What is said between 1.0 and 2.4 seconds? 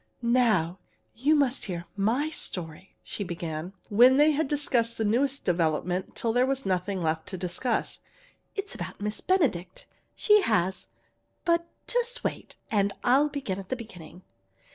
you must hear my